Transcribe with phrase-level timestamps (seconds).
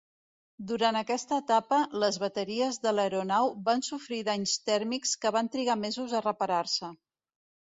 [0.69, 6.17] Durant aquesta etapa, les bateries de l'aeronau van sofrir danys tèrmics que van trigar mesos
[6.23, 6.91] a reparar-se.